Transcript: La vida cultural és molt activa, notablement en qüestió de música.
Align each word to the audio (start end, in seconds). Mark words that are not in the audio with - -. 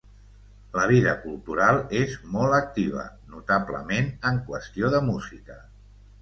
La 0.77 0.85
vida 0.91 1.11
cultural 1.25 1.77
és 1.99 2.15
molt 2.37 2.55
activa, 2.61 3.05
notablement 3.35 4.09
en 4.31 4.41
qüestió 4.49 4.91
de 4.97 5.05
música. 5.13 5.61